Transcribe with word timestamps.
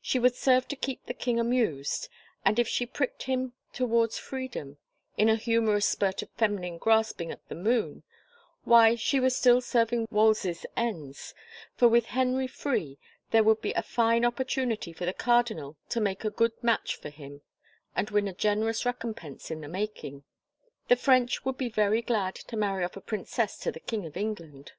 She 0.00 0.20
would 0.20 0.36
serve 0.36 0.68
to 0.68 0.76
keep 0.76 1.06
the 1.06 1.12
king 1.12 1.40
amused 1.40 2.08
and 2.44 2.60
if 2.60 2.68
she 2.68 2.86
pricked 2.86 3.24
him 3.24 3.52
towards 3.72 4.16
freedom, 4.16 4.78
in 5.16 5.28
a 5.28 5.34
humorous 5.34 5.86
spurt 5.86 6.22
of 6.22 6.30
feminine 6.36 6.78
grasping 6.78 7.32
at 7.32 7.44
the 7.48 7.56
moon, 7.56 8.04
why 8.62 8.94
she 8.94 9.18
was 9.18 9.34
still 9.34 9.60
serving 9.60 10.06
Wolsey's 10.08 10.64
ends, 10.76 11.34
for 11.74 11.88
with 11.88 12.06
Henry 12.14 12.46
free 12.46 12.96
there 13.32 13.42
would 13.42 13.60
be 13.60 13.72
a 13.72 13.82
fine 13.82 14.24
opportunity 14.24 14.92
for 14.92 15.04
the 15.04 15.12
cardinal 15.12 15.76
to 15.88 16.00
make 16.00 16.24
a 16.24 16.30
good 16.30 16.52
match 16.62 16.94
for 16.94 17.10
him 17.10 17.40
and 17.96 18.08
win 18.10 18.28
a 18.28 18.32
generous 18.32 18.86
recompense 18.86 19.50
in 19.50 19.62
the 19.62 19.68
making. 19.68 20.22
The 20.86 20.94
French 20.94 21.44
would 21.44 21.56
be 21.58 21.68
very 21.68 22.02
glad 22.02 22.36
to 22.36 22.56
marry 22.56 22.84
off 22.84 22.96
a 22.96 23.00
princess 23.00 23.58
to 23.58 23.72
the 23.72 23.80
king 23.80 24.06
of 24.06 24.16
England. 24.16 24.74